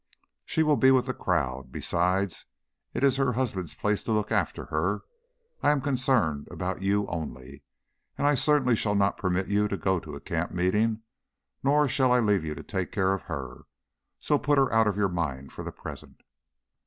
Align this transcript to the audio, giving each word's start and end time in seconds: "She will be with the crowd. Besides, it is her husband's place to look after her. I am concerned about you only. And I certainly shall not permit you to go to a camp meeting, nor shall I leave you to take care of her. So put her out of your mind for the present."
"She 0.47 0.63
will 0.63 0.77
be 0.77 0.89
with 0.89 1.05
the 1.05 1.13
crowd. 1.13 1.71
Besides, 1.71 2.47
it 2.91 3.03
is 3.03 3.17
her 3.17 3.33
husband's 3.33 3.75
place 3.75 4.01
to 4.01 4.11
look 4.11 4.31
after 4.31 4.65
her. 4.65 5.03
I 5.61 5.69
am 5.69 5.79
concerned 5.79 6.47
about 6.49 6.81
you 6.81 7.05
only. 7.05 7.61
And 8.17 8.25
I 8.25 8.33
certainly 8.33 8.75
shall 8.75 8.95
not 8.95 9.15
permit 9.19 9.47
you 9.47 9.67
to 9.67 9.77
go 9.77 9.99
to 9.99 10.15
a 10.15 10.19
camp 10.19 10.53
meeting, 10.53 11.03
nor 11.63 11.87
shall 11.87 12.11
I 12.11 12.19
leave 12.19 12.43
you 12.43 12.55
to 12.55 12.63
take 12.63 12.91
care 12.91 13.13
of 13.13 13.21
her. 13.29 13.65
So 14.19 14.39
put 14.39 14.57
her 14.57 14.73
out 14.73 14.87
of 14.87 14.97
your 14.97 15.07
mind 15.07 15.51
for 15.51 15.63
the 15.63 15.71
present." 15.71 16.23